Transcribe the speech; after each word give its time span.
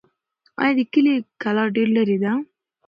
آیا 0.61 0.73
د 0.77 0.81
کلي 0.93 1.13
کلا 1.41 1.63
ډېر 1.75 1.87
لرې 1.97 2.17
ده؟ 2.23 2.31